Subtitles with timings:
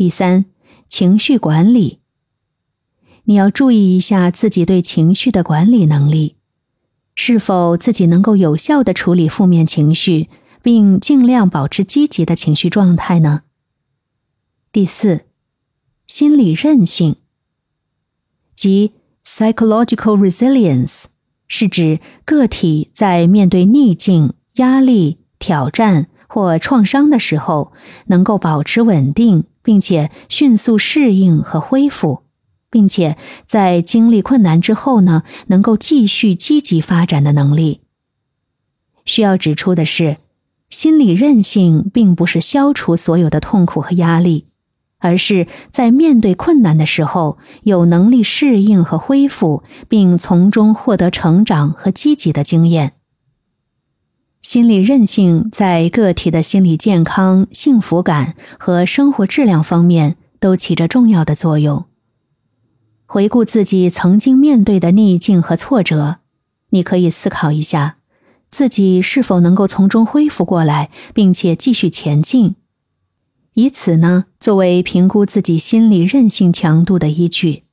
[0.00, 0.46] 第三，
[0.88, 2.00] 情绪管理。
[3.24, 6.36] 你要注意一下自己对情绪的管理能力，
[7.14, 10.30] 是否自己能够有效的处理负面情绪，
[10.62, 13.42] 并尽量保持积极的情绪状态呢？
[14.72, 15.26] 第四，
[16.06, 17.16] 心理韧性，
[18.54, 18.92] 即
[19.26, 21.04] psychological resilience，
[21.46, 27.74] 是指个体在面对逆境、压力、挑战或创伤的时候，
[28.06, 32.22] 能够保持稳定，并且迅速适应和恢复。
[32.72, 37.80] 并且在经历困难之后呢，能够继续积极发展的能力。
[39.04, 40.18] 需要指出的是，
[40.68, 44.46] 心理韧性并不是消除所有的痛苦和压力，
[44.98, 52.92] 而是在面对困难的时候有能力适应和恢复，并从中获得成长和积极的经验。
[54.42, 61.84] 心理韧性在个体的心理健康、幸福感和生活质量方面都起着重要的作用。
[63.04, 66.20] 回顾自己曾经面对的逆境和挫折，
[66.70, 67.96] 你可以思考一下，
[68.50, 72.54] 自己是否能够从中恢复过来，并且继续前进，
[73.52, 77.64] 以此呢作为评估自己心理韧性强度的依据。